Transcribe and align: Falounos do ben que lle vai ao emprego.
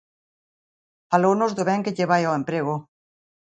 Falounos 1.11 1.51
do 1.57 1.63
ben 1.69 1.83
que 1.85 1.95
lle 1.97 2.09
vai 2.11 2.23
ao 2.25 2.37
emprego. 2.39 2.75